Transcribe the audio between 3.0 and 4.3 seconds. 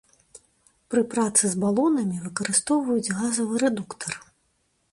газавы рэдуктар.